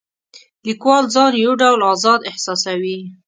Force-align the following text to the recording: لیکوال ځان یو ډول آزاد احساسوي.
لیکوال 0.67 1.03
ځان 1.15 1.31
یو 1.43 1.53
ډول 1.61 1.81
آزاد 1.93 2.19
احساسوي. 2.29 2.97